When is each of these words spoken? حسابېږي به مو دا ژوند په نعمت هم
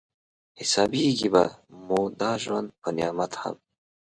حسابېږي 0.59 1.29
به 1.33 1.43
مو 1.85 1.99
دا 2.21 2.31
ژوند 2.43 2.67
په 2.81 2.89
نعمت 2.97 3.31
هم 3.41 3.55